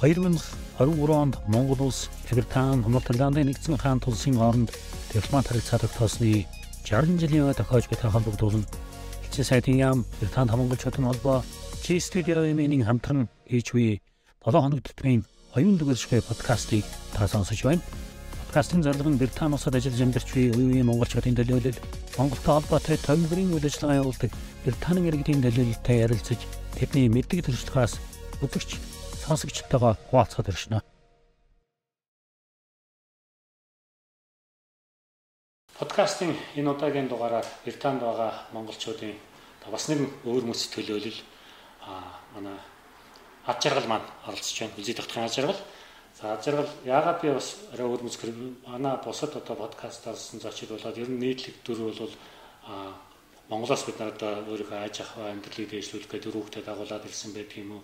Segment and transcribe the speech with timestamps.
[0.00, 4.70] 2023 онд Монгол улс Британи, Өмнөд Ирландын нэгдсэн хаан тулсын хооронд
[5.10, 6.46] дипломат харилцаа тогтоосны
[6.86, 8.62] 60 жилийн өмнө тохиож буй тахаан бүгдүүлэн
[9.26, 11.42] Эцсийн сайдын яам Британи Монгол чуулганы холбоо
[11.82, 13.98] G-Studio-ийн нэг хамтран хийж буй
[14.46, 15.26] 7 хоног төтмийн
[15.58, 17.82] оюун дэвшгүй подкастыг та сонсож байна.
[18.46, 21.82] Подкастын зорилго нь Британи улсад ажиллаж амьдарч буй үеийн монголчуудын төлөөлөл,
[22.14, 24.30] Монголтой холбоотой төлөвлөрийн үйл ажиллагаа явуулдаг
[24.62, 26.38] Британи иргэдийн төлөөлөлтэй ярилцаж
[26.78, 27.98] тэдний мэддэг төрслөхөөс
[28.46, 28.97] үзэгч
[29.28, 30.82] сонсогчтойгоо хуваалцахад оршноо.
[35.78, 39.14] Подкастын энэ удаагийн дугаараар Британд байгаа монголчуудын
[39.70, 41.20] бас нэг өөр мөс төлөөлөл
[41.84, 42.56] а манай
[43.44, 44.78] ад жаргал маань оролцож байна.
[44.80, 45.60] Үзий тогтхын ад жаргал.
[46.18, 48.16] За ад жаргал яагаад би бас арай өөр мөс
[48.66, 52.14] манай бусад одоо подкастаасан зочид болоод ер нь нийтлэг дөрв бол
[52.66, 52.96] а
[53.48, 57.80] Монголоос бид нар одоо өөрийнхөө аж ахуй амьдралыг дэвшлүүлэх гэдэг дөрвөгтэй дагуулад ирсэн байдаг юм
[57.80, 57.82] уу?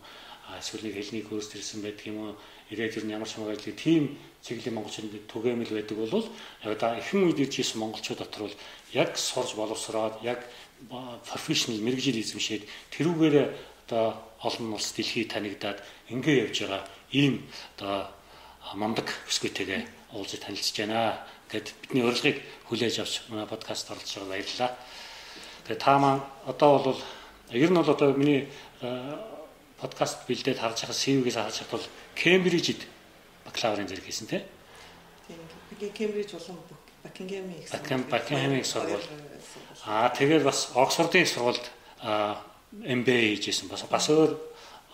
[0.61, 2.37] эсвэл нэг хэлний курс төрсэн байдаг юм уу
[2.71, 6.29] ирээд ер нь ямар чамаг ажлыг тийм чиглэлийн монголчууд түгээмэл байдаг бол
[6.65, 8.57] яг да ихэнх үед ирж ирсэн монголчууд дотор бол
[8.93, 10.41] яг сурж боловсроод яг
[11.29, 13.37] профессионал мэрэгжил эзэмшээд тэрүүгээр
[13.89, 15.79] одоо олон улс дэлхийд танигдаад
[16.13, 17.45] ингээй явж байгаа ийм
[17.77, 18.09] одоо
[18.77, 21.21] мамдаг бүсгүйтэйгээ уулзаж танилцж байна
[21.53, 22.37] гэд бидний урилгыг
[22.69, 24.71] хүлээж авч манай подкаст оролцож байгаа баярлалаа.
[25.65, 27.01] Тэгээ та маань одоо бол
[27.53, 28.49] ер нь бол одоо миний
[29.81, 32.87] подкаст бэлдээд харж байгаа CV-гээс харж хад бол Кембрижид
[33.45, 34.43] бакалаврын зэрэг хийсэн тий.
[35.27, 35.91] Тийм.
[35.93, 36.59] Кембриж болон
[37.05, 38.05] Бакингем их сургууль.
[38.11, 39.05] Бакингем их сургууль.
[39.85, 41.61] Аа тэгээд бас Оксфордын сургуульд
[42.81, 44.33] MBA хийжсэн бас бас өөр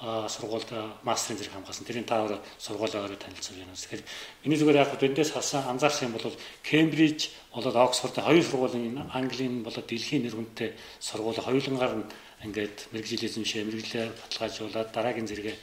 [0.00, 0.74] сургуульд
[1.06, 1.86] мастерын зэрэг хамгаалсан.
[1.86, 3.70] Тэрийн таавар сургуулиараа танилцсан юм.
[3.70, 4.02] Тэгэхээр
[4.42, 6.34] миний зүгээр яг эндээс хасан анзаарсан юм бол
[6.66, 12.04] Кембриж болоод Оксфордын хоёр сургуулийн Английн болоод дэлхийн нэрвэнтэй сургууль хоёулангаар нь
[12.44, 15.54] ингээд мэрэгжил эзэмшээ мэрэгжлээ баталгаажуулаад дараагийн зэрэгэ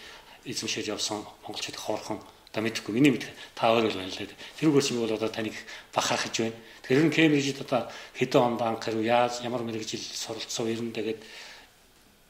[0.45, 2.19] эзэмшээж явсан монголчууд хоорхон
[2.52, 4.34] одоо мэдхгүй миний мэдх та өөр л байна лээ.
[4.58, 5.53] Тэр үгөөс юм бол одоо таныг
[5.94, 6.58] бахарах гэж байна.
[6.81, 11.19] Тэр нь Кембрижид одоо хэдэн онд анх хэрв яаж ямар мэрэгжил суралцсан ер нь тэгээд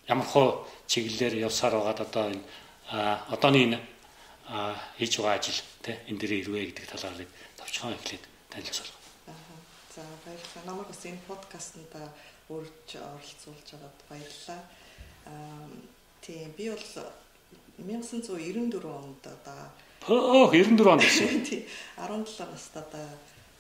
[0.08, 2.44] ямар хоо чиглэлээр явсаар байгаад одоо энэ
[3.30, 3.80] одооний энэ
[4.98, 7.16] хийж байгаа ажил тэ энэ дэрээ ирвэ гэдэг талаар
[7.60, 8.97] товчхон эхлээд танилцуулах.
[9.98, 10.64] За баярлалаа.
[10.70, 11.74] Намайг бас энэ подкастт
[12.54, 14.62] өөрч оролцуулж аваад баярлалаа.
[15.26, 15.66] Аа
[16.22, 16.86] тийм би бол
[17.82, 19.74] 1994 онд одоо
[20.06, 21.42] Оо 94 онд гэсэн.
[21.50, 21.66] Тийм
[21.98, 23.10] 17 настай одоо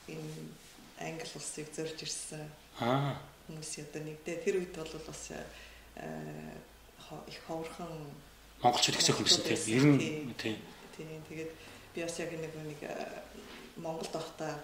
[0.05, 0.53] энэ
[1.01, 2.45] Англи улсыг зорж ирсэн.
[2.85, 3.17] Аа.
[3.49, 5.41] Хүмүүс одоо нэгдээ тэр үед бол бас э,
[7.25, 8.13] их ховорхон
[8.61, 9.73] монголчууд ихсэх юм гэсэн тийм.
[9.73, 10.61] Ер нь тийм.
[10.93, 11.51] Тийм тэгээд
[11.97, 13.25] би бас яг нэг нэг э,
[13.81, 14.61] Монголд байхдаа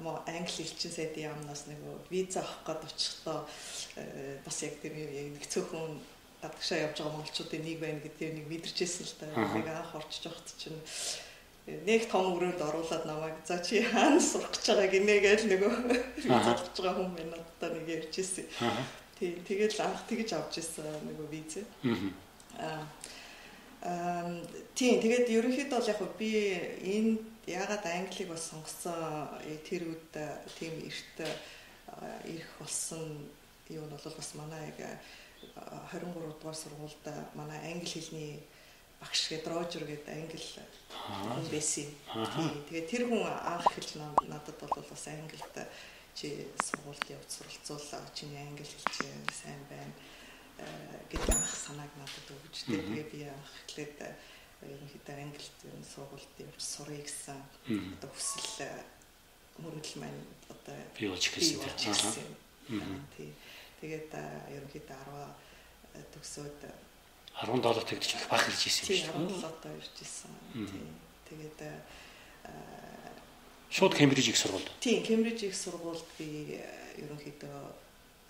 [0.00, 3.38] мо англи хэлчин сайд яамнаас нөгөө виза авах гээд очихдоо
[3.96, 6.00] э, бас яг тэр нэг цөөхөн
[6.40, 9.26] гадагшаа явж байгаа монголчуудын нэг байна гэдэг нэг мэдэрчээсэн л та.
[9.28, 10.80] Яг анх орчиж явахт чинь
[11.68, 15.72] э, нэг том өрөөнд оруулаад намайг за чи хаана сурах гэж байгаа гинэ гэж нөгөө
[16.24, 18.48] залж байгаа хүн байна одоо нэг ярьжсэн.
[19.20, 21.64] Тийм тэгэл анх тэгж авч ирсэн нөгөө визээ.
[22.56, 22.88] Аа.
[23.84, 24.40] Эм
[24.76, 27.20] тийм тэгээд ерөнхийдөө яг би энэ
[27.50, 31.26] Ягаад англиг бас сонгосон э, тэр үед э, тийм эрт э,
[32.30, 33.26] ирэх болсон
[33.66, 35.02] юу нь бол бас манай яг
[35.90, 38.38] 23 дугаар сургуульд манай англи хэлний
[39.02, 42.54] багш гээд Рожер гээд англи хүн байсан юм.
[42.70, 43.98] Тэгээ тэр хүн анх хэл
[44.30, 45.56] надад бол бас англид
[46.14, 49.90] чи сургуульд явж суралцуулаа чиний англи хэл чи сайн байна
[51.10, 53.98] гэдэг анх санааг надад өгч тэгээ би анх эхлээд
[54.64, 57.40] ерөнхийдөө англид ер нь сургуульд явж сурыг гэсэн
[57.96, 58.84] одоо хүсэл э,
[59.64, 60.22] мөрөдөл маань
[60.52, 62.28] одоо бий болж эхэлсэн
[63.16, 63.32] тийм.
[63.80, 64.24] Тэгээд э,
[64.60, 66.60] ерөнхийдөө 10 э, төгсөөд
[67.40, 69.48] 17 тэгдэж баг ирж ирсэн юм шүү.
[69.48, 70.32] 17 тоо ирж ирсэн.
[70.52, 70.92] Тийм.
[71.24, 71.58] Тэгээд
[73.70, 74.68] шууд Кембриж их сургуульд.
[74.80, 76.60] Тийм, Кембриж их сургуульд би
[77.00, 77.58] ерөнхийдөө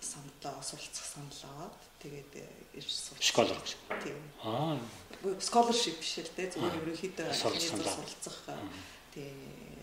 [0.00, 2.44] саналаа суралцах санал аваад тэгээд э,
[2.75, 3.21] ирж сурч.
[3.33, 3.81] Scholarship.
[4.03, 4.16] Тийм.
[4.43, 4.78] Аа.
[5.41, 6.53] Scholarship биш л дээ.
[6.57, 8.57] Зүгээр ерөнхийдөө суралцах э,
[9.13, 9.36] тийм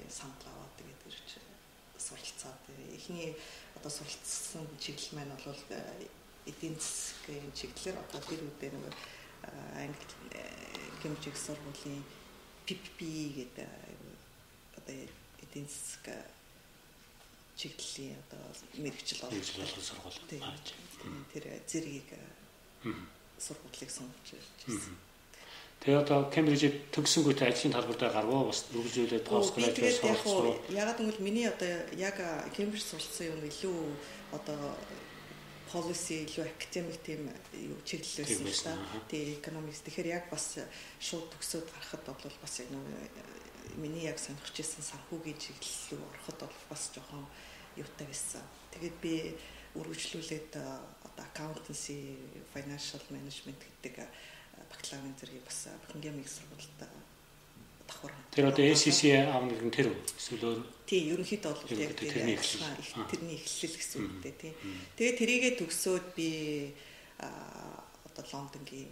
[0.10, 0.42] санал.
[0.50, 1.30] аваад тэгээд ирж
[2.02, 3.38] суралцаад э, эхний
[3.78, 5.64] одоо суралцсан чиглэл маань бол
[6.50, 8.94] эдийн засгийн чиглэлээр одоо тэр үедээ нөгөө
[9.78, 10.14] англи
[11.04, 12.04] хэмжээг сургуулийн
[12.66, 13.00] PPP
[13.38, 13.70] гэдэг
[14.80, 14.96] одоо
[15.44, 16.37] эдийн засаг
[17.58, 18.44] чиглэлийн одоо
[18.78, 20.22] мэрэгжил болгох сургууль.
[20.38, 20.68] Гарч
[21.34, 22.94] тэр зэргийг э,
[23.42, 24.96] сургуулийг сонгож ирсэн.
[25.82, 30.62] Тэгээ одоо Кембрижид төгсөнгүүт ажлын талбар дээр гарваа бас үргэлжлүүлээд постградуат сургууль.
[30.70, 32.18] Ягаад гэвэл миний одоо яг
[32.54, 33.78] Кембриж суралцсан юм илүү
[34.38, 34.78] одоо
[35.74, 38.74] policy илүү академик тийм э, юу чиглэлсэн л та.
[39.10, 39.84] Тэгээ economics.
[39.84, 40.62] Тэгэхээр яг бас
[41.02, 42.86] шууд төгсөөд гарахад бол бас яг нэг
[43.78, 47.26] миний яг сонирхож ирсэн санхүүгийн чиглэл рүү ороход бол бас жоохон
[47.78, 48.44] юутай байсан.
[48.74, 49.14] Тэгээд би
[49.78, 52.18] үргэлжлүүлээд одоо accountancy,
[52.54, 54.02] financial management гэдэг
[54.70, 56.74] бакалаврын зэргийг бас Бакингем их сургуульд
[57.88, 58.14] давхар.
[58.32, 59.94] Тэр одоо ACC аав нэг нь тэр?
[60.18, 64.54] Эсвэл Тий, ерөнхийдөө бол яг тэрний эхлэл тэрний эхлэл гэсэн үг дээ тий.
[64.98, 66.30] Тэгээ тэрийгэ төгсөөд би
[67.20, 68.92] одоо Лондонгийн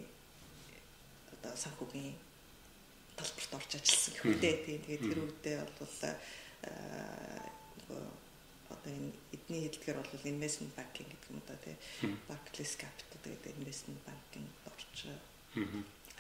[1.34, 2.14] одоо санхүүгийн
[3.20, 4.78] талбарт орж ажилласан гэхүүдээ тий.
[4.84, 5.96] Тэгээ тэр үедээ бол
[7.80, 8.04] нөгөө
[8.74, 11.76] одоо энэ эдний хэлдгээр бол investment banking гэдэг юм да тий.
[12.28, 15.10] Barclays Capital гэдэг investment banking орж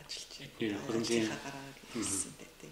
[0.06, 0.80] ажиллаж байна.
[0.86, 2.72] Хөрөнгөний гараа гэсэн тий.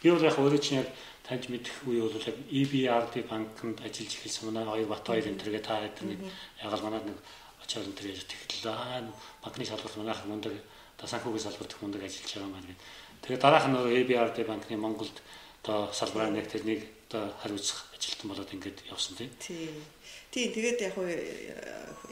[0.00, 0.88] Би бол яг өөрөө чинь яг
[1.26, 5.64] таньж мэдэх үе бол яг EBRD банкнд ажиллаж эхэлсэн манай хоёр бат хоёр энэ төргээ
[5.64, 6.20] та хэд нэг
[6.62, 7.18] яг л манад нэг
[7.64, 9.02] очоод энэ төргээ тэгэхээр аа
[9.42, 10.54] банкны салбарт манайх мундаг
[10.94, 12.80] одоо санхүүгийн салбарт мундаг ажиллаж байгаа маань гэдэг.
[13.24, 15.16] Тэгээ дараах нь EBRD банкны Монголд
[15.64, 19.32] одоо салбараа нэг тэрнийг одоо хариуцах ажилтан болоод ингээд явсан тийм.
[19.40, 19.80] Тийм.
[20.28, 21.08] Тэгээд яг хөө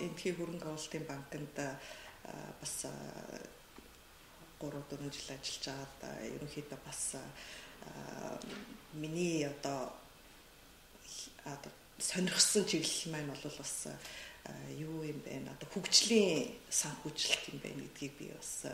[0.00, 2.88] энэхийн хөрөнгө оруулалтын банкнд бас
[4.56, 7.20] 3 4 жил ажиллаж байгаад ерөнхийдөө бас
[8.97, 9.93] миний одоо
[11.44, 13.93] одоо сонирхсан чиглэл маань бол бас
[14.81, 15.44] юу юм бэ?
[15.44, 18.65] Одоо хөгжлийн санхүүжилт юм байна гэдгийг би бас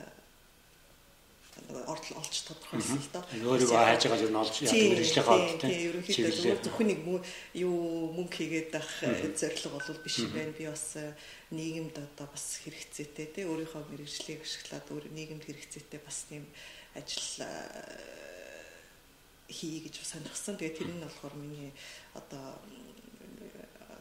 [1.69, 3.25] ордол олж тодорхойлсон л доо.
[3.29, 5.73] Өөрийгөө хайж байгаа юм олж яадаг мэрэгжлийн хоолт тийм.
[5.89, 7.01] Ерөнхийдөө зөвхөн нэг
[7.61, 7.77] юу
[8.17, 8.91] мөнгө хийгээд ах
[9.37, 10.57] зорилго бол биш юм байна.
[10.57, 10.97] Би бас
[11.51, 16.45] нийгэмд одоо бас хэрэгцээтэй тийм өөрийнхөө мэрэгжлийг ашиглаад өөр нийгэмд хэрэгцээтэй бас тийм
[16.97, 17.45] ажил
[19.49, 20.57] хий гэж сонирхсан.
[20.57, 21.73] Тэгээ тэр нь болохоор миний
[22.15, 22.57] одоо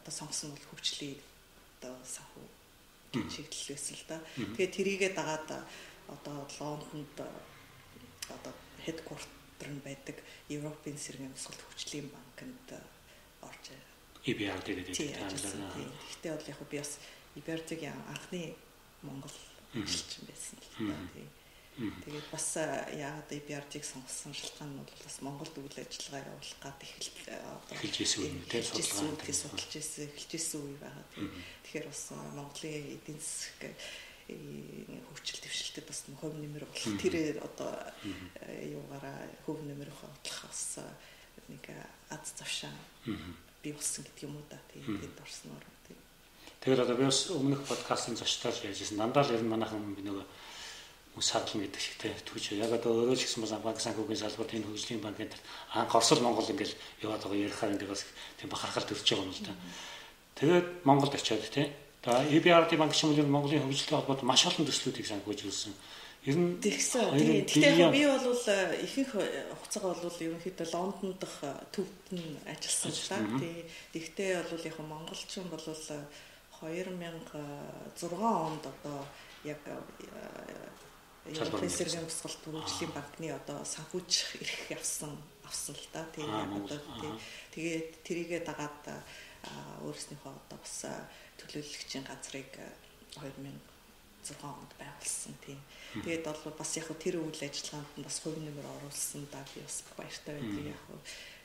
[0.08, 1.20] одоо сонгосон бол хөгжлийн
[1.80, 2.46] одоо санхүү
[3.32, 4.18] чиглэл байсан л да.
[4.36, 5.48] Тэгээ тэрийгэ дагаад
[6.08, 7.16] одоо Лондонд
[8.36, 8.54] одоо
[8.86, 10.18] headquarter нь байдаг
[10.50, 12.70] Европын сэргийн босголт хөгжлийн банкнд
[13.42, 13.66] орж
[14.28, 15.72] EBRD гэдэг таамаглана.
[16.12, 16.94] Гэхдээ бол яг би бас
[17.40, 18.56] EBRD-ийн анхны
[19.02, 19.38] Монгол
[19.74, 20.98] ажилчин байсан л да.
[21.78, 27.96] Тэгээд бас яагаад EBRD-ийг сонгосон шалтгаан нь бол бас Монголд үйл ажиллагаа явуулах гад эхэлж
[28.02, 31.06] ирсэн үе тийм судалгаа судалж ирсэн эхэлж ирсэн үе байгаа.
[31.62, 32.04] Тэгэхээр бас
[32.34, 33.62] Монголын эдийн засаг
[34.28, 37.72] хөгжил дэвшилтэд бас хувь нэмэр болох тэр одоо
[38.64, 40.80] юугаараа хөв нэмэр бодлох бас
[41.48, 41.64] нэг
[42.12, 42.76] аз завшаа
[43.64, 44.60] бий болсон гэдэг юм уу да.
[44.72, 45.98] Тэгээд орсноор тийм.
[46.62, 50.26] Тэгээд одоо би бас өмнөх подкастын зочдоор ярьжсэн дандаа л ер нь манайхан би нөгөө
[51.18, 54.68] мөс хадлан гэдэг шигтэй түүж яг одоо өөрөө ч гэсэн бас банк санхүүгийн салбарт энэ
[54.70, 55.34] хөгжлийн банкнд
[55.74, 58.04] анх Оросл Монгол ингээл яваад байгаа ярихаар ингээд бас
[58.38, 59.54] тийм бахархал төрж байгаа юм л да.
[60.38, 61.74] Тэгээд Монголд очиод тийм
[62.06, 65.74] За EBRD банк шимүүлэр Монголын хөгжилтэй холбоотой маш олон төслүүдийг санхүүжүүлсэн.
[66.28, 67.16] Ер нь тэгсэн.
[67.16, 73.08] Гэхдээ би бол э, ихэнх хугацаагаа бол ерөнхийдөө Лондон дахь э, төвд нь ажилласан л
[73.12, 73.18] да.
[73.96, 76.04] Тэгтээ бол яг монголчин бол 2006 э,
[78.12, 79.00] онд одоо
[79.48, 79.62] яг
[81.28, 85.12] Европын сэргийн босголт төрөлжлийн банкны одоо санхүүжих эрх явсан
[85.48, 86.04] авсан л да.
[86.12, 86.80] Тэгээ одоо
[87.52, 88.84] тэгээд тэрийгэ дагаад
[89.84, 90.88] өөрснийхөө одоо бас
[91.48, 92.52] төлөөлөгчийн газрыг
[93.16, 95.60] 2006 э, онд байгуулсан тийм.
[96.04, 99.84] Тэгээд бол бас яг тэр үйл ажиллагаанд нь бас хувь нэмэр оруулсан да би бас
[99.96, 100.84] баяртай байдаг яг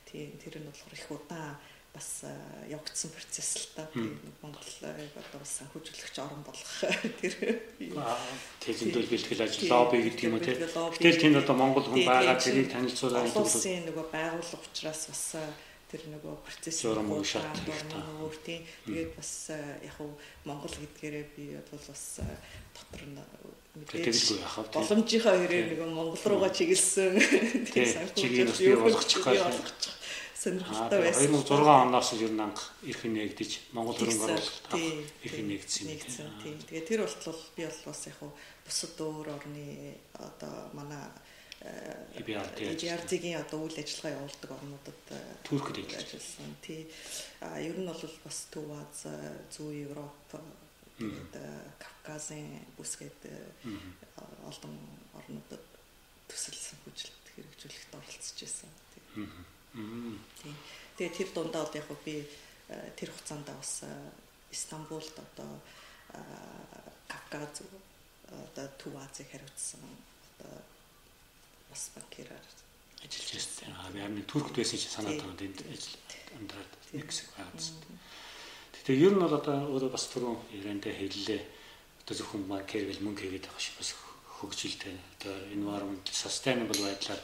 [0.07, 1.55] тийм тэр нь болохоор их удаан
[1.93, 2.33] бас э,
[2.73, 3.87] явагдсан процесс л та
[4.41, 6.73] Монгол э, одоо бас санхүүжүүлэгч орон болох
[7.21, 7.33] тэр
[8.65, 10.57] тэзэндөл бэлтгэл ажил лобби гэдэг юм уу тийм.
[10.57, 15.25] Гэтэл тэнд одоо Монгол хүн байгаа тэрийг танилцуулаад улсын нөгөө байгууллага учраас бас
[15.93, 20.17] тэр нөгөө процесс өөр тийм тэгээд бас яг уу
[20.49, 22.03] Монгол гэдгээрээ би бол бас
[22.73, 23.21] дотор нь
[23.77, 24.41] мэдээж
[24.73, 27.13] боломжийнхаа хэрээр нөгөө Монгол руугаа чиглэсэн.
[27.69, 30.01] Тийм санхүүжилт юу болгочих гэж
[30.43, 31.29] сонирхолтой байсан.
[31.29, 35.85] 2006 оноос ер нь анх эрх нэгдэж Монгол хөрөнгө оруулалт эрх нэгдсэн.
[36.41, 36.57] Тийм.
[36.67, 38.19] Тэгээд тэр болтол би бол бас яг
[38.65, 39.65] бусад өөр орны
[40.17, 41.05] одоо манай
[41.63, 45.01] EBRD-ийн одоо үйл ажиллагаа явуулдаг орнуудад
[45.47, 46.51] Туркд ажилласан.
[46.59, 46.91] Тий.
[47.39, 49.07] А ер нь бол бас Төв Аз,
[49.55, 50.35] Зүү Европ,
[50.99, 51.33] тэгээд
[51.79, 53.21] Кавказын бүсгээд
[54.43, 54.75] олон
[55.15, 55.63] орнуудад
[56.27, 58.71] төсөл санхүүжилт хэрэгжүүлэхэд оролцож байсан.
[58.91, 60.53] Тий.
[60.99, 62.27] Тэгээд тэр дундаа яг би
[62.99, 63.87] тэр хугацаанд бас
[64.51, 65.51] Истанбулд одоо
[67.07, 67.63] Кавказ
[68.27, 69.79] одоо Төв Азийг хариуцсан
[70.43, 70.72] одоо
[71.73, 72.45] бас банкираар
[73.01, 73.73] ажиллаж байсан.
[73.73, 75.97] Аа би харин туркд байсан чинь санаад байгаа энд ажил
[76.37, 77.75] амьдраад нэг хэсэг байгаадсан.
[78.85, 81.41] Тэгээ ер нь бол одоо өөрөө бас түрүүн яриандаа хэллээ.
[82.05, 83.89] Одоо зөвхөн маркер гэл мөнгө хийгээд байгаа шиг бас
[84.43, 87.21] хөгжилтэй одоо environment sustainable байдлаар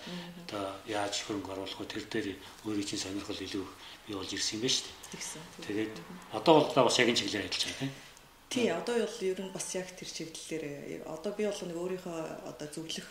[0.47, 2.27] одоо яаж хөрөнгө оруулах вэ тэр дээр
[2.63, 3.65] өөрийн чинь сонирхол илүү
[4.07, 5.67] бий болж ирсэн юм байна шүү дээ.
[5.67, 5.95] Тэгээд
[6.31, 7.93] одоо бол бас яг энэ чиглэлээр ажиллаж байгаа тийм.
[8.49, 12.19] Тий, одоо бол ер нь бас яг тэр чиглэлээр одоо би бол нэг өөрийнхөө
[12.55, 13.09] одоо зөвлөх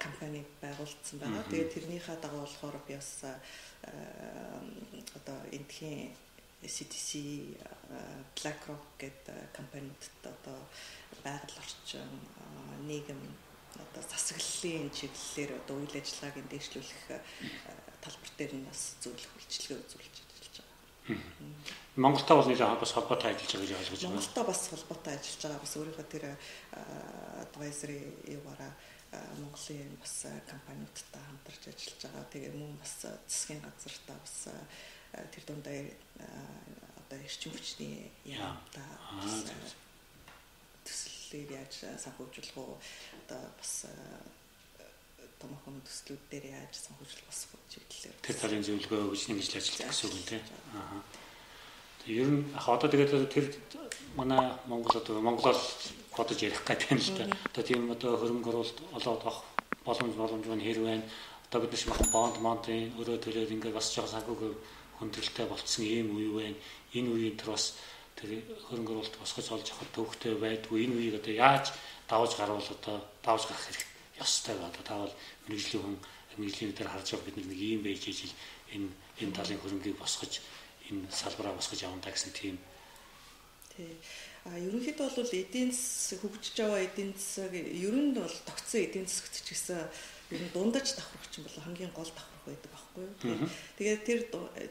[0.00, 1.44] компани байгуулсан байгаа.
[1.50, 3.24] Тэгээд тэрнийхээ дагуу болохоор би бас
[5.14, 6.16] одоо эндхийн
[6.64, 7.60] CDC,
[8.36, 10.58] BlackRock гэдэг компаниудад одоо
[11.20, 12.08] байгаль орчин,
[12.88, 13.20] нийгэм
[13.76, 17.04] одоо засаглалын чиглэлээр одоо үйл ажиллагааг дэвшлүүлэх
[18.00, 21.20] талбар дээр нь бас зөвлөх үйлчилгээ үзүүлж ажиллаж байгаа.
[22.00, 24.14] Монголтой бол нэлээд бас холбоотой ажиллаж байгаа гэж ойлгож байна.
[24.16, 25.60] Монголтой бас холбоотой ажиллаж байгаа.
[25.60, 26.24] Бас өөрийнхөө тэр
[27.44, 28.72] advisory юугаараа
[29.40, 30.16] Монголын бас
[30.50, 32.32] компаниудтай хамтарч ажиллаж байгаа.
[32.32, 34.36] Тэгээ мөн бас засгийн газартаа бас
[35.32, 35.78] тэр дундаа
[37.04, 38.82] одоо эрчим хүчний яамтай
[40.84, 42.72] төслийг яаж санхүүжүүлэх үү
[43.24, 43.72] одоо бас
[45.38, 47.40] томхон төслүүд дээр яаж санхүүжүүлэх бас
[47.70, 50.42] чиглэлээр тэр талын зөвлөгөө өгж ингэж ажиллах гэсэн үг тийм
[50.74, 51.02] аа
[52.06, 53.46] ер нь ах одоо тэгээд тэр
[54.16, 55.56] манай Монгол одоо Монголоор
[56.16, 57.24] бодож ярих гэдэг юм л да.
[57.50, 59.38] Одоо тийм одоо хөрөнгө оруулалт олоод авах
[59.84, 61.04] боломж боломж маань хэр байна.
[61.48, 64.42] Одоо бид нэг бонд мондрын өрөө төлөөд ингээд бас жоохон санхүүг
[65.00, 66.56] хөндрөлтэй болцсон ийм үе байна.
[66.94, 67.74] Энэ үеийн тэр бас
[68.14, 68.30] тэр
[68.68, 70.84] хөрөнгө оруулалт босгож олж авах төвхтэй байдгүй.
[70.86, 71.66] Энэ үеийг одоо яаж
[72.06, 73.82] давж гарвал одоо давж гарах хэрэг
[74.22, 74.70] ёстой байна.
[74.70, 75.14] Одоо таавал
[75.48, 75.96] мэрэгжлийн хүн
[76.38, 78.34] мэрэгжлийн дээр харж байгаа бид нэг ийм байж ижил
[78.70, 80.38] энэ энэ талын хөрөнгийг босгож
[80.90, 82.56] энэ салбараа босгож явна та гэсэн тийм.
[83.76, 83.96] Тий.
[84.44, 89.40] А ерөнхийдөө бол эдийн засаг хөгжиж байгаа эдийн засаг ер нь бол тогтсон эдийн засагт
[89.40, 89.80] ч гэсэн
[90.36, 93.48] ер нь дундаж давхрагч юм бол хамгийн гол давхраг байдаг байхгүй юу.
[93.80, 94.20] Тэгээд тэр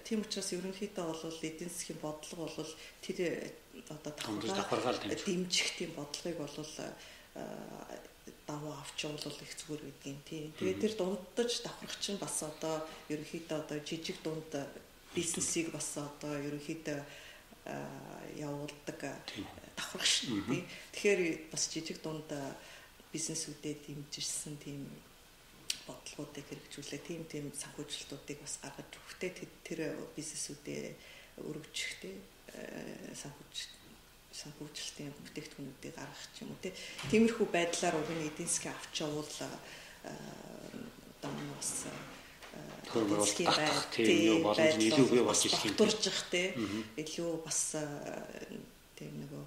[0.06, 3.18] тийм учраас ерөнхийдөө бол эдийн засгийн бодлого бол тэр
[3.90, 6.58] одоо давхаргаа дэмжих тийм бодлогыг бол
[8.46, 10.44] даваа авч явуул их зүгээр гэдгийг тий.
[10.62, 14.54] Тэгээд тэр дундаж давхрагч нь бас одоо ерөнхийдөө одоо жижиг дунд
[15.16, 17.00] бизнесийг бас одоо ерөнхийдөө
[18.38, 19.00] явуулдаг
[19.78, 20.66] давхарч тий.
[20.92, 22.28] Тэгэхээр бас жижиг дунд
[23.14, 24.90] бизнесүүдэд дэмжирсэн тийм
[25.88, 27.02] бодлогуудыг хэрэгжүүлээ.
[27.08, 29.32] Тийм тийм санхүүжилтуудыг бас гаргаж өгөхтэй
[29.64, 29.80] тэр
[30.18, 30.84] бизнесүүдээ
[31.40, 32.16] өргөжих тий
[33.16, 33.56] санхүүж
[34.34, 36.74] санхүүжилтийн бүтээгдэхүүнүүдийг гаргах ч юм уу тий.
[37.10, 41.86] Тиймэрхүү байдлаар уг нь эдийн засгийн авч явуул одоо бас
[42.94, 45.76] татах тийм юу боломж нь илүү бий болж ирэх юм.
[45.78, 46.48] Дуржих тий.
[46.98, 47.76] Илүү бас
[48.98, 49.44] тийм нөгөө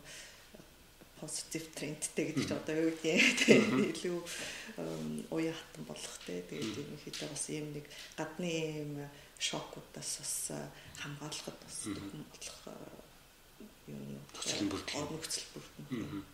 [1.17, 3.63] позитив трендтэй гэдэг чинь одоо юу гэдэг тийм
[3.95, 4.19] илүү
[5.31, 6.43] уян хатан болох тий.
[6.43, 7.87] Тэгээд юм ихэд бас ийм нэг
[8.19, 8.93] гадны ийм
[9.39, 10.35] шокуудаас бас
[10.99, 12.61] хамгаалахад бас болох
[13.87, 16.25] юм нөхцөл бүрдэл нөхцөл бүрдэл.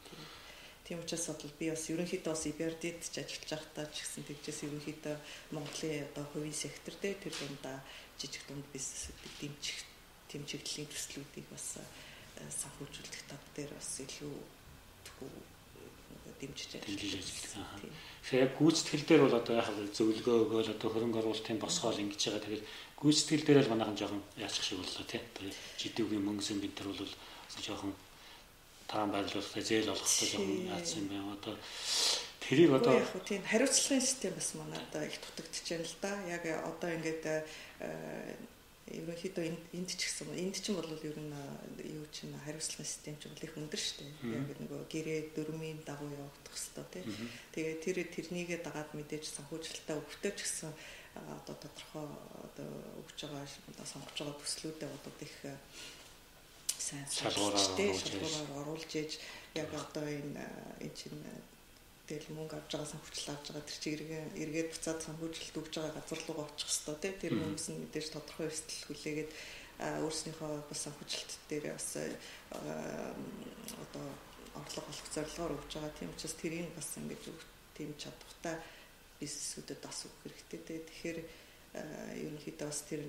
[0.82, 5.16] Тийм учраас бол би бас ерөнхийдөө бас EBRD-д ч ажиллаж байхдаа ч гэсэн тэгжээс ерөнхийдөө
[5.54, 7.78] Монголын одоо хувийн сектор дээр тэр дундаа
[8.18, 9.78] жижиг дунд бизнесүүдийг дэмжих
[10.26, 11.78] тийм чиглэлийн төслүүдийг бас
[12.50, 14.34] санхүүжүүлэх тав дээр бас илүү
[15.06, 15.30] тхүү
[16.42, 17.22] дэмжиж ажиллаж
[17.54, 17.94] байна.
[18.26, 22.42] Тэгэхээр яг гүйцэтгэл дээр бол одоо яг зөвлөгөө өгөөл одоо хөрөнгө оруулалтын босгоол ингэж байгаа.
[22.42, 22.66] Тэгэхээр
[22.98, 25.22] гүйцэтгэл дээр л манайхан жоохон яачих шиг боллоо тий.
[25.22, 25.46] Одоо
[25.78, 27.14] жидүүгийн мөнгөсөн бид нар бол
[27.62, 27.92] жоохон
[28.88, 31.34] таан байрлуулалтаа зээл олгохдоо жоохон яатсан юм байна.
[31.36, 31.54] Одоо
[32.42, 36.12] тэрийг одоо яг хөө тийм хариуцлагын систем бас манайд их дутагдж байна л да.
[36.28, 38.36] Яг одоо ингээд э,
[38.90, 39.44] ерөнхийдөө
[39.78, 43.46] энд ч гэсэн энд ч бол ер нь э, юу чинь хариуцлагын систем ч бол
[43.46, 44.12] их өндөр шүү дээ.
[44.36, 47.04] Яг нөгөө гэрээ дөрмийн дагуу явагдах хэвээр тий.
[47.54, 52.06] Тэгээ тэр тэрнийгээ дагаад мэдээж санхүүжилтаа өгтөө ч гэсэн э, одоо тодорхой
[52.50, 52.68] одоо
[53.00, 55.36] өгч байгаа одоо сонгож байгаа төслүүдэд одоо их
[56.86, 59.12] сайн шалгуураар оруулж ээж
[59.62, 60.44] яг одоо энэ
[60.84, 61.20] энэ чинь
[62.08, 65.94] тэгэл мөнгө авч байгаа санхүүжилт авч байгаа тэр чинь эргээ эргээд буцаад санхүүжилт өгж байгаа
[65.96, 69.30] газар руу очих хэвээр тийм тэр хүмүүс нь мэдээж тодорхой эрсдэл хүлээгээд
[70.04, 71.88] өөрснийхөө бас санхүүжилт дээр бас
[73.84, 74.06] одоо
[74.54, 75.96] орлого олох зорилгоор өгж байгаа.
[75.96, 77.22] Тийм учраас тэрийг бас ингэж
[77.76, 78.56] тийм чадвартай
[79.20, 80.78] бизнесүүдэд бас өгөх хэрэгтэй.
[80.86, 81.18] Тэгэхээр
[82.20, 83.00] ерөнхийдөө бас тэр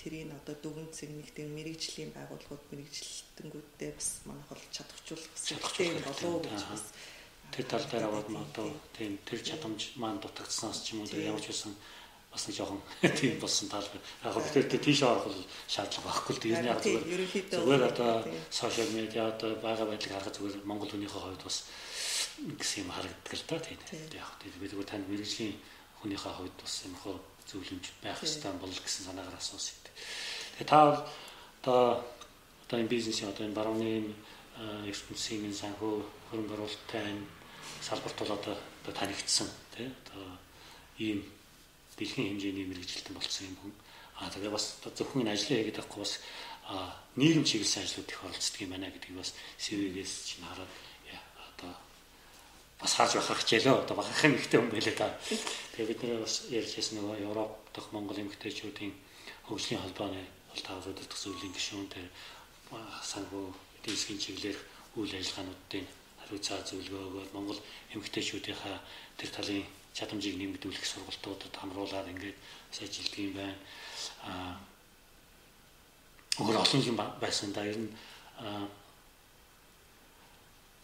[0.00, 6.40] тэрийг одоо дүгэн цэгнэх тийм мэрэгжлийн байгууллагууд мэрэгжилтэнгүүдтэй бас манайх бол чадахжуулах хэрэгтэй болов уу
[6.40, 6.84] гэж бас
[7.52, 11.52] тэр тал дээр аваад одоо тийм тэр чадамж маань дутагдсанаас ч юм уу ямар ч
[11.52, 11.76] байсан
[12.30, 12.80] бас нэг жоохон
[13.18, 13.88] тийм болсон тал.
[14.24, 15.34] Яг гоо бид тийш орох
[15.66, 20.90] шаардлага байхгүй л тийм яг зүгээр одоо сошиал медиа одоо бага байдлыг харахад зүгээр Монгол
[20.94, 21.66] хүнийхээ хувьд бас
[22.38, 23.78] гэсэн юм харагддаг л да тийм.
[24.14, 24.30] Яг
[24.62, 25.58] бид зүгээр танд мэрэгжлийн
[26.00, 27.16] хүнийхээ хувьд бас юм хөө
[27.50, 29.79] зөвлөмж байх хэрэгтэй бол гэсэн санаагаар асуусан.
[30.58, 31.04] Тэгээ та
[31.62, 32.04] одоо
[32.66, 34.14] одоо энэ бизнесийн одоо энэ барууны
[34.86, 35.94] ертөнцийн энэ санхүү
[36.30, 37.24] хөрөнгө оруулалттай энэ
[37.80, 38.54] салбарт бол одоо
[38.92, 40.36] танигдсан тий одоо
[40.98, 41.24] ийм
[41.96, 43.72] дэлхийн хэмжээний мэрэгжилтэн болсон юм хүн.
[44.20, 46.14] Аа тэгээ бас зөвхөн энэ ажлаа хийгээд байхгүй бас
[47.16, 50.72] нийгэм чиглэсэн ажлууд их оролцдог юм байна гэдгийг бас CV-гээс чинь хараад
[51.56, 51.72] одоо
[52.80, 55.08] бас харж бахарх хичээлөө одоо бахарх юм ихтэй хүн байлээ та.
[55.74, 58.92] Тэгээ бид нэр бас ярьж байсан нөгөө Европ дахь Монгол эмэгтэйчүүдийн
[59.46, 62.06] хөгжлийн холбооны бол тав удирдах зөвлөлийн гишүүн тэр
[63.02, 63.46] санхүү
[63.80, 64.58] эдийн засгийн чиглэлээр
[64.98, 65.86] үйл ажиллагаануудын
[66.20, 67.60] хариуцаа зөвлөгөө өгөөд Монгол
[67.94, 68.76] эмэгтэйчүүдийнхаа
[69.18, 72.38] тэр талын чадамжийг нэмэгдүүлэх сургалтуудад хамруулад ингээд
[72.70, 73.56] ажилладаг юм байна.
[74.26, 74.54] Аа
[76.38, 77.90] өөр олон юм байсан да ер нь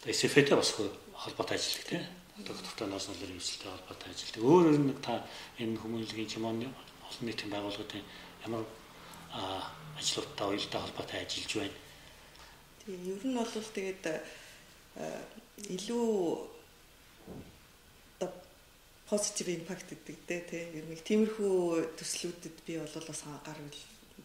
[0.07, 0.71] СФТ бас
[1.15, 2.05] холбоотой ажилладаг тийм
[2.45, 4.43] доктортой ноос налын эвсэлтэй холбоотой ажилладаг.
[4.43, 5.25] Өөр өөр нэг та
[5.59, 8.05] энэ хүмүүнлэгийн чимон олон нийтийн байгууллагуудын
[8.47, 8.65] ямар
[9.99, 11.79] ажлуудтай уялдаа холбоотой ажиллаж байна.
[12.85, 14.05] Тийм ер нь бол тэгээд
[15.76, 16.07] илүү
[19.07, 20.19] позитив импакт гэдэг
[20.50, 23.59] те ер нь тиймэрхүү төслүүдэд би бол бас гар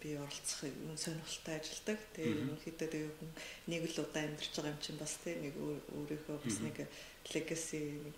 [0.01, 1.99] би оролцох юм сонирхолтой ажилладаг.
[2.17, 3.31] Тэгээ ерөнхийдөө тэгээ хүн
[3.69, 6.77] нэг л удаа амьдарч байгаа юм чинь бас те нэг өөрийнхөө бас нэг
[7.29, 8.17] legacy нэг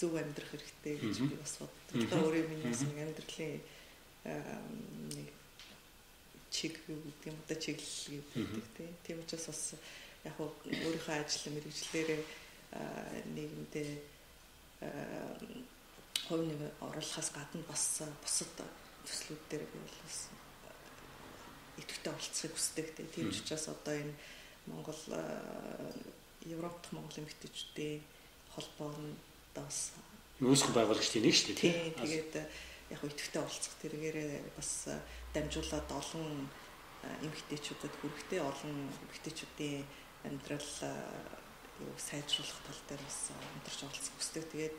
[0.00, 1.92] зөв амьдрах хэрэгтэй гэж би бас боддог.
[1.92, 3.60] Тэгээ өөрөө миний бас нэг амьдралын
[4.26, 5.28] нэг
[6.50, 8.84] чиг гэдэг юм одоо чиглэл гэдэг те.
[9.06, 9.62] Тийм учраас бас
[10.24, 12.20] яг өөрийнхөө ажил мэрэгчлэрээ
[13.34, 13.88] нийгэмдээ
[16.26, 18.58] хувь нэг оруулахаас гадна бас бусад
[19.06, 20.18] төслүүд дээр би бол бас
[21.78, 22.86] идэвхтэй олцохыг хүсдэг.
[23.14, 24.14] Тийм ч учраас одоо энэ
[24.66, 25.02] Монгол
[26.42, 28.02] Европ дахь Монгол эмэгтэйчүүдийн
[28.54, 29.14] холбоонд
[29.54, 29.92] бас
[30.40, 31.62] нөөцийн байгуулагчдын нэг шүү дээ.
[31.62, 32.34] Тийм тэгээд
[32.90, 34.88] яг идэвхтэй олцох тэргээрээ бас
[35.34, 36.48] дамжуулаад олон
[37.22, 39.84] эмэгтэйчүүдэд хүрэхтэй олон эмэгтэйчүүдийн
[40.26, 40.72] амьдрал
[41.82, 44.44] юу сайжруулах тал дээр бас хамтарч оролцох хүсдэг.
[44.50, 44.76] Тэгээд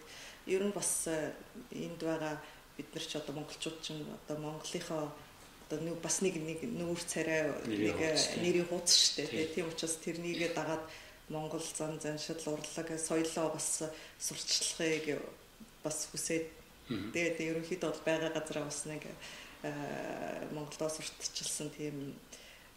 [0.48, 2.36] ер нь бас энд байгаа
[2.78, 5.14] бид нар ч одоо монголчууд ч одоо Монголынхоо
[5.68, 8.00] одоо нэг бас нэг нэг нүүр царай нэг
[8.42, 9.54] нэрийн хуудас шүү дээ.
[9.54, 10.84] Тийм учраас тэрнийг дагаад
[11.30, 13.84] Монгол зан заншил урлаг соёлоо бас
[14.18, 15.22] сурчлахыг
[15.84, 16.48] бас хүсээд
[16.88, 19.04] тэгээд ерөнхийдөө бол байгаа газараа бас нэг
[20.54, 22.16] Монголдоо сурталчилсан тийм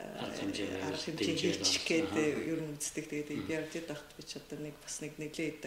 [0.00, 3.04] арга хэмжээ хийчих гээд ер нь үздэг.
[3.06, 5.62] Тэгээд EBRD дахт би ч одоо нэг бас нэг нэглээд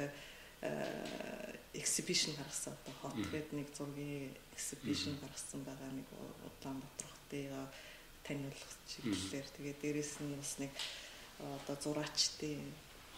[1.76, 7.52] exhibition гаргасан одоо хот гэдэг нэг зургийн exhibition гаргасан байгаа нэг Улаанбаатар хотыг
[8.24, 10.72] таниулах чиглэлээр тэгээд дээрэс нь бас нэг
[11.44, 12.64] одоо зураачдын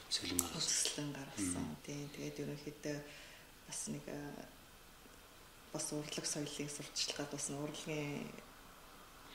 [0.10, 1.66] цэлэн гаргасан.
[1.86, 2.98] Тийм тэгээд ерөнхийдөө
[3.70, 4.04] бас нэг
[5.76, 8.32] бас урлаг соёлыг сурталчилгаад бас урлагийн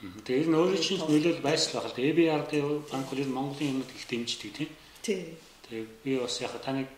[0.01, 2.53] Тэр нь өөрийн чинь нөлөөл байсан байх л EBRD
[2.89, 4.71] банк бол Монголын юмд их дэмждэг тийм.
[5.05, 5.37] Тий.
[5.69, 6.89] Тэгээ би бас яг таныг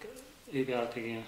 [0.54, 1.26] EBRD-гийн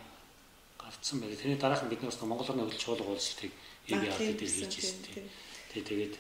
[0.79, 3.51] гарцсан байгаад тэрний дараахан бидний бас Монгол орны хөдөлж чуулга уулзалтыг
[3.91, 5.27] EBRD дээр хийж ирсэн тийм.
[5.75, 6.15] Тэгээ тэгээд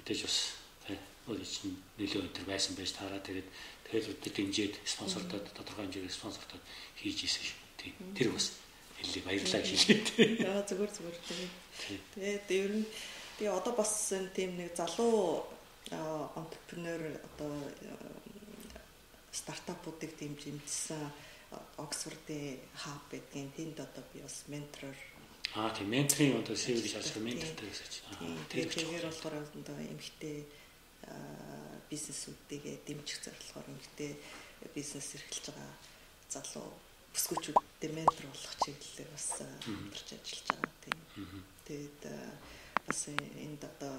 [0.00, 0.36] мэдээж бас
[1.28, 3.48] өөр чинь нөлөө өдр байсан байж таараа тэгээд
[3.84, 6.62] тэгэл өдр дэмжиж спонсордод тодорхой хэмжээгээр спонсордод
[6.96, 7.60] хийж ирсэн шүү.
[7.76, 7.92] Тийм.
[8.16, 8.56] Тэр бас
[8.98, 10.00] хэллий баярлалаа хэлээ.
[10.46, 11.16] За зүгээр зүгээр.
[11.26, 12.86] Тэгээд тэгээд ер нь
[13.36, 15.44] Тэгээ одоо бас тийм нэг залуу
[15.92, 17.52] entrepreneur одоо
[19.28, 21.04] стартапуудыг дэмжижсэн
[21.76, 24.96] Оксфордын хаб гэдгийн тэнд одоо би бас ментороор
[25.52, 28.40] Аа тийм менторын одоо сэвэр шалгах ментортэй гэсэн чинь.
[28.48, 30.48] Тэр тэгэхээр болохоор одоо эмхтэй
[31.92, 34.16] бизнесүүдтэйгээ дэмжих зорилгоор эмхтэй
[34.72, 35.72] бизнес эрхэлж байгаа
[36.32, 36.72] залуу
[37.16, 41.00] бүсгүүчүүдтэй ментор болох чиглэлээр бас хамтарч ажиллаж байгаа тийм.
[41.64, 42.00] Тэгээд
[42.84, 43.94] бас энд одоо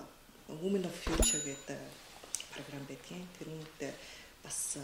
[0.62, 1.82] Women of Future гэдэг
[2.54, 3.26] програм байдгийн.
[3.42, 3.82] Тэрнүүд
[4.46, 4.78] бас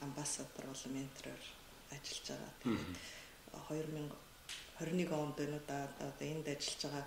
[0.00, 1.42] амбассадор болон ментороор
[1.90, 2.54] ажиллаж байгаа.
[2.62, 2.94] Тэгээд
[4.78, 7.04] 2021 онд энэ одоо энд ажиллаж байгаа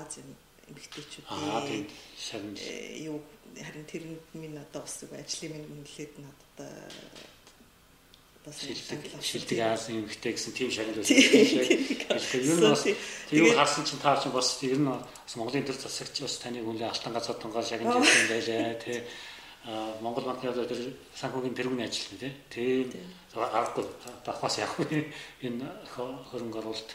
[0.00, 0.20] Ази
[0.64, 1.86] эмэгтэйчүүдийн
[3.04, 3.20] юу
[3.60, 6.58] харин тэр минь одоо бас ажлын минь үнэлээд надад
[8.44, 8.60] бас
[9.24, 11.16] шилдэг Азийн эмэгтэй гэсэн тийм шагнал байсан.
[11.16, 12.84] Тэгэхээр ер нь бас
[13.32, 16.92] юу харсан чинь таа чинь бас ер нь бас Монголын төр засагч бас таны үнэлээ
[16.92, 19.00] алтан гац одонгоо шагнал хийсэн байлаа тий.
[20.04, 22.36] Монгол банкны одоо тэр санхүүгийн тэргүүний ажил тий.
[22.52, 22.92] Тийм.
[23.32, 23.88] аргагүй
[24.28, 24.76] давхаас яг
[25.40, 25.64] энэ
[25.96, 26.90] хөрөнгө оруулалт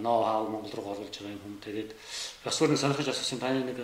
[0.00, 1.92] ноу хау Монгол руу оруулж байгаа юм тэгээд
[2.44, 3.78] бас өөр нэг сонирхож асуусан таны нэг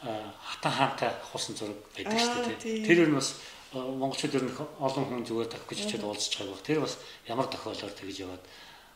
[0.00, 2.86] хатан хаантай хулсан зураг байдаг шүү дээ.
[2.88, 3.36] Тэр нь бас
[3.72, 6.64] монголчууд ер нь олон хүн зүгээр тавих гэж хичээд уулзч байгаа баг.
[6.64, 6.94] Тэр бас
[7.28, 8.44] ямар тохиолдолд тэгж яваад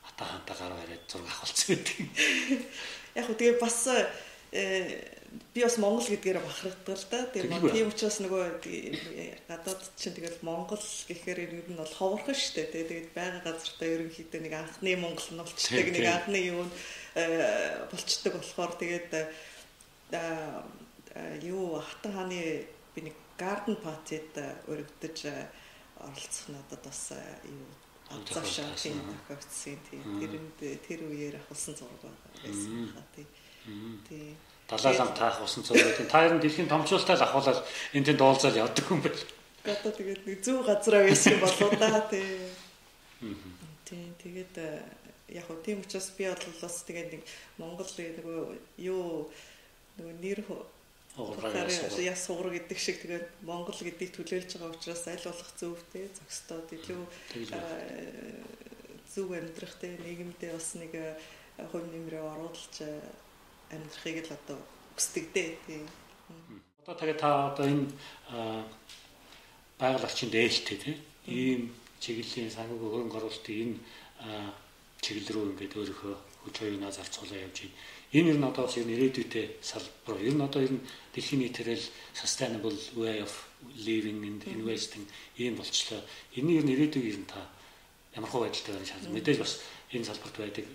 [0.03, 1.99] хата хантаа гараа хараад зураг авахулсан гэдэг.
[3.21, 3.79] Яг хөө тэгээ бас
[5.55, 7.21] би бас Монгол гэдгээр бахархдаг л да.
[7.35, 8.45] Тийм тийм учраас нөгөө
[9.51, 12.75] гадаад чинь тэгэл Монгол гэхээр ер нь бол ховорхон шүү дээ.
[12.75, 16.64] Тэгээд байга газартаа ерөнхийдөө нэг анхны Монгол нь болчдаг нэг анхны юу
[17.90, 19.11] болчдаг болохоор тэгээд
[21.42, 24.37] юу хатан хааны би нэг garden party-д
[24.70, 25.18] өргөдөж
[25.98, 27.12] оролцох надад бас
[27.44, 27.66] юу
[28.29, 30.03] завшаа тийм тохиогдсон тийм.
[30.20, 32.03] Тэрэнд тэр үеэр авсан зураг
[32.42, 32.90] байсан.
[32.94, 33.29] Хаа тийм.
[34.09, 34.37] Тий
[34.68, 37.61] Далайлам таах усан цогцолтой та ер нь дэлхийн томчуултаа л ахуулаад
[37.92, 39.20] энэ тэнд уулзаад явдаг юм байл.
[39.61, 42.48] Одоо тэгээд нэг зөв газараа байсан болоо да тий.
[43.85, 44.57] Тий тэгээд
[45.37, 47.22] яг хөө тийм учраас би бол бас тэгээд нэг
[47.61, 48.40] Монгол нөгөө
[48.88, 49.29] юу
[50.00, 50.40] нөгөө нэр
[51.14, 57.03] яа сугар гэдэг шиг тэгээд Монгол гэдгийг төлөөлж байгаа учраас аль болох зөвтэй зөкстод илүү
[59.14, 60.92] зөв амьдрах те нийгэмдээ бас нэг
[61.70, 62.74] хувь нэмрээ оруулж
[63.70, 64.59] амьдрахыг л одоо
[64.98, 65.87] хүсдэг дээ тийм.
[66.83, 67.87] Одоо тэгээ та одоо энэ
[69.79, 70.98] байгаль орчинд ээлтэй тийм
[71.31, 71.62] ийм
[72.03, 73.79] чиглэлийн санхүүгийн хөрөнгө оруулалтын энэ
[74.98, 77.79] чиглэл рүү ингээд өөрийнхөө хүч хоёроо зарцуулаа явж байна
[78.14, 80.22] Энэ ер нь одоо бас ер нь ирээдүйтэй салбар.
[80.22, 83.35] Ер нь одоо ер нь дэлхийн нийтээрэл sustainable way of
[83.74, 85.03] living and investing
[85.35, 85.98] ийм болчлоо.
[86.38, 87.42] Энэ ер нь ирээдүйг ер нь та
[88.14, 89.11] ямар хөө байдалтай байна шаардсан.
[89.11, 89.53] Мэдээж бас
[89.90, 90.66] энэ салбарт байдаг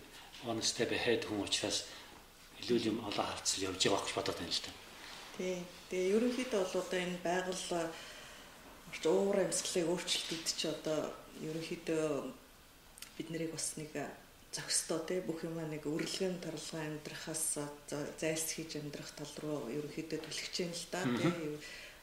[0.43, 1.87] one step ahead хүн учраас
[2.59, 4.71] илүү юм олон хавцал явж байгаа гэж бодоод байна л та.
[5.39, 5.57] Тий.
[5.89, 7.87] Тэгээ ерөнхийдөө бол одоо энэ байгууллага
[8.91, 10.99] орч уур амьсгалыг өөрчлөлтөд чи одоо
[11.39, 12.03] ерөнхийдөө
[13.15, 13.95] бид нарыг бас нэг
[14.51, 17.61] зохистой тий бүх юм нэг өрлөгөн таралгаа амьдрахаас
[18.17, 21.57] зайлс хийж амьдрах тал руу ерөнхийдөө түлхэж юм л да тий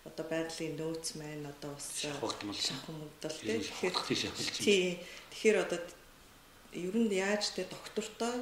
[0.07, 5.03] одоо байгалийн нөөц маань одоо бас шахамдал тий тэгэхээр тий.
[5.35, 5.81] Тэгэхээр одоо
[6.71, 8.37] ер нь яаж тий доктортой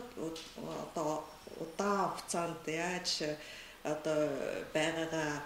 [0.85, 1.25] одоо
[1.57, 3.09] удаан хугацаанд яаж
[3.85, 4.21] одоо
[4.75, 5.41] байгаагаа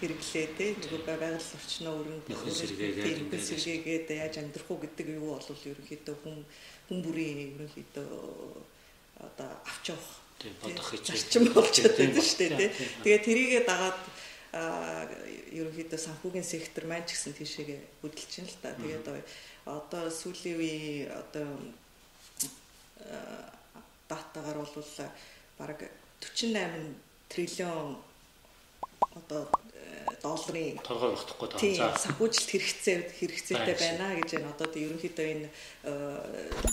[0.00, 0.66] хэрэглээ те.
[0.76, 6.36] Нөгөө байгаль орчноо өрөнд нөхөн сэргээгээд яаж амьдрах уу гэдэг юу бол ерөнхийдөө хүн
[6.88, 8.08] хүн бүрийн ерөнхийдөө
[9.26, 10.12] одоо авч явах
[10.62, 12.70] бодох зарчим болчиход байна шүү дээ тий.
[13.02, 14.00] Тэгээ тэрийгэ дагаад
[15.56, 18.76] ерөнхийдөө санхүүгийн сектор маань ч гэсэн тийшээгээ хөдөлж байна л та.
[18.76, 19.06] Тэгээд
[19.66, 21.48] одоо сүүлийн үеийн одоо
[24.08, 24.90] датагаар бол
[25.58, 25.80] бараг
[26.20, 26.94] 48
[27.28, 27.98] триллион
[29.16, 29.48] одоо
[30.22, 31.60] долларын торгой багтахгүй таа.
[31.60, 34.52] За санхүүжилт хэрэгцээ хэрэгцээтэй байна гэж байна.
[34.54, 35.92] Одоо тийм ерөнхийдөө энэ э,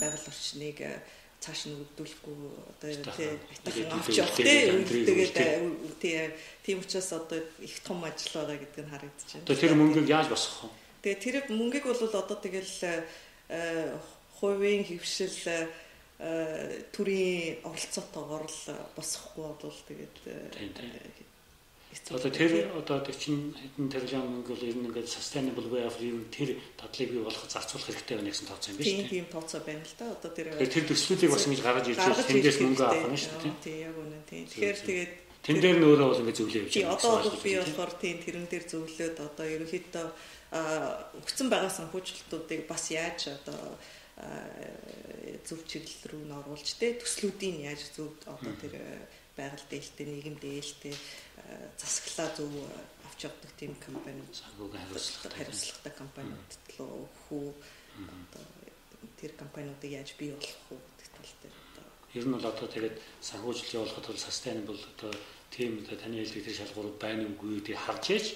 [0.00, 1.02] байгаль орчныг э,
[1.44, 2.36] цааш нь өргөдүүлэхгүй
[2.72, 4.86] одоо тийм байтахан авч явах тийм
[6.00, 6.32] тэгээд
[6.64, 9.60] тийм учраас одоо их том ажил байгаа гэдэг нь харагдаж байна.
[9.60, 10.72] Тэр мөнгөийг яаж босгох вэ?
[11.04, 12.74] Тэгээд тэр мөнгийг бол одоо тэгэл
[13.52, 13.92] э,
[14.40, 15.68] хувийн хөвшил
[16.94, 18.62] төрийн оролцоотойгоор л
[18.96, 20.16] босгохгүй бол тэгээд
[22.10, 26.26] Одоо тэр одоо 40 хэдэн тэрбум мөнгө бол ер нь ингээд sustainable way of living
[26.34, 29.08] тэр тадлыг бий болох зарцуулах хэрэгтэй байна гэсэн тооцоо юм биш үү?
[29.08, 30.06] Тийм тооцоо байна л да.
[30.10, 33.54] Одоо тэр тэр төслүүдийг бас ингэж гаргаж ирж байгаа тэндээс мөнгө авах нь шүү дээ.
[33.62, 34.44] Тийм яг үнэ тийм.
[34.50, 35.12] Тэгэхээр тэгээд
[35.44, 36.96] тэн дээр нь өөрөө бол ингээд зөвлөө явж байгаа.
[36.98, 40.06] Одоо бол би болохоор тийм тэрэн дээр зөвлөөд одоо ерөнхийдөө
[40.54, 43.60] өгсөн байгаа санхүүжилтуудыг бас яаж одоо
[45.42, 48.78] зөв чиглэл рүү н оруулж тэ төслүүдийн яаж зөв одоо тэр
[49.36, 50.94] байгаль дээлтэй нийгэм дээлтэй
[51.78, 52.52] засаглаа зөв
[53.06, 54.30] авч явдаг тийм компаниуд.
[54.30, 55.38] Хариуцлагатай.
[55.38, 57.46] Хариуцлагатай компаниуд руу хүү
[57.98, 58.44] одоо
[59.18, 61.86] тэр компаниудыг яаж бий болгох уу гэдэг тал дээр одоо.
[62.14, 65.12] Ер нь бол одоо тэгээд санхүүжилт явуулахад бол sustainable одоо
[65.50, 68.26] тийм одоо таны хэлдэг тэр шалгуурууд байна уугүй гэдгийг харж ээж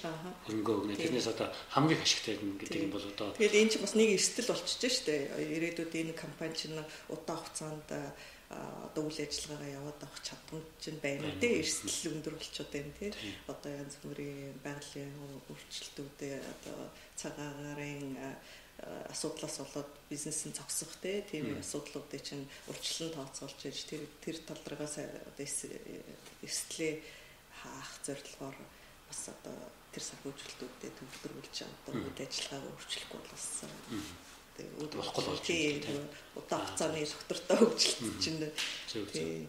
[0.47, 0.95] хөрөнгө өгнө.
[0.95, 4.83] Тэрнээс одоо хамгийн ашигтай гэдэг юм бол одоо тэгээд энэ чинь бас нэг эрсдэл болчихж
[4.87, 5.15] штэ.
[5.35, 6.79] Ирээдүйд энэ компани чинь
[7.11, 7.87] удаан хугацаанд
[8.49, 13.07] одоо үйл ажиллагаагаа яваад авах чадамж чинь байна үү те эрсдэл өндөр болчиход байна те
[13.45, 15.13] одоо янз бүрийн байгалийн
[15.49, 16.79] өөрчлөлтүүдээ одоо
[17.13, 17.81] цагаагаар
[19.13, 24.95] асуудлаас болоод бизнес нь зогсох те тийм асуудлуудыг чинь урьдчилан тооцоолж иж тэр тэр талдрагаас
[25.29, 25.45] одоо
[26.45, 26.93] эрсдлээ
[27.59, 28.57] хаах зорилгоор
[29.09, 29.57] бас одоо
[29.93, 34.28] тэр санхүүжилтүүдэд төвлөрүүлж одоо үйл ажиллагаагаа өөрчлөхгүй бол бас тэгээд
[34.93, 36.03] болохгүй болж байна.
[36.35, 38.39] Удаан хугацааны доктортой хөгжилт чинь
[39.13, 39.47] тий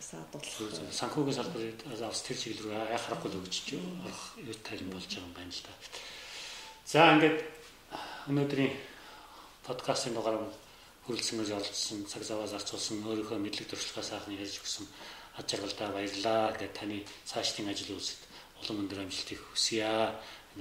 [0.00, 0.52] саад болох.
[0.92, 3.84] Санхүүгийн салбарыг авс тэр чиглэл рүү яа харахгүй л өгч юу
[4.40, 5.72] юу тайлан болж байгаа юм байна л да.
[6.86, 7.38] За ингээд
[8.30, 8.72] өнөөдрийн
[9.66, 10.38] подкастын дугаар
[11.04, 14.86] хүрэлцэнээр оролцсон цаг заваа зарцуулсан өөрийнхөө мэдлэг туршлагаа сайхан ярьж өгсөн
[15.38, 18.22] аж аргалдаа баярлаа гэдэг таны цаашдын ажил үйлсэд
[18.62, 19.84] улам өндөр амжилтыг хүсье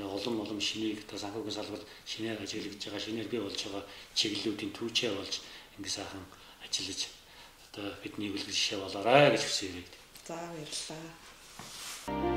[0.04, 3.84] улам улам шинийг одоо санхүүгийн салбар шинээр ажиглаж байгаа шинээр бий болж байгаа
[4.16, 5.40] чиглэлүүдийн түүчээ болж
[5.80, 6.26] ингэ сайхан
[6.64, 7.02] ажиллаж
[7.72, 9.72] одоо бидний үлгэр жишээ болоорой гэж хүсье.
[10.28, 12.35] За баярлалаа.